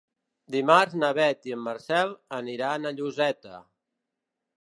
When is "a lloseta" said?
2.87-3.61